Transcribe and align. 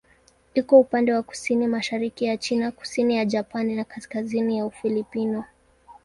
Iko 0.53 0.79
upande 0.79 1.13
wa 1.13 1.23
kusini-mashariki 1.23 2.25
ya 2.25 2.37
China, 2.37 2.71
kusini 2.71 3.17
ya 3.17 3.25
Japani 3.25 3.75
na 3.75 3.83
kaskazini 3.83 4.57
ya 4.57 4.65
Ufilipino. 4.65 5.43